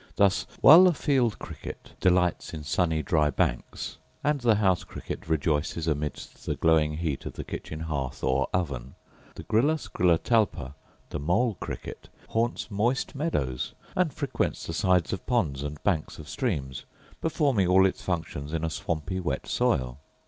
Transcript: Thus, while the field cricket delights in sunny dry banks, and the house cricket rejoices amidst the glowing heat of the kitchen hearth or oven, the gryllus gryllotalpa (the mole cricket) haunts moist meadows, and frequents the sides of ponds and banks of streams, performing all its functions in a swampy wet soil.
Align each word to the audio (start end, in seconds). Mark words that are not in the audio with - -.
Thus, 0.15 0.47
while 0.61 0.85
the 0.85 0.95
field 0.95 1.37
cricket 1.37 1.91
delights 1.99 2.55
in 2.55 2.63
sunny 2.63 3.03
dry 3.03 3.29
banks, 3.29 3.99
and 4.23 4.41
the 4.41 4.55
house 4.55 4.83
cricket 4.83 5.27
rejoices 5.29 5.85
amidst 5.87 6.47
the 6.47 6.55
glowing 6.55 6.97
heat 6.97 7.27
of 7.27 7.33
the 7.33 7.43
kitchen 7.43 7.81
hearth 7.81 8.23
or 8.23 8.47
oven, 8.51 8.95
the 9.35 9.43
gryllus 9.43 9.87
gryllotalpa 9.87 10.73
(the 11.09 11.19
mole 11.19 11.55
cricket) 11.59 12.09
haunts 12.29 12.71
moist 12.71 13.13
meadows, 13.13 13.75
and 13.95 14.11
frequents 14.11 14.65
the 14.65 14.73
sides 14.73 15.13
of 15.13 15.27
ponds 15.27 15.61
and 15.61 15.83
banks 15.83 16.17
of 16.17 16.27
streams, 16.27 16.85
performing 17.21 17.67
all 17.67 17.85
its 17.85 18.01
functions 18.01 18.53
in 18.53 18.63
a 18.63 18.71
swampy 18.71 19.19
wet 19.19 19.45
soil. 19.45 19.99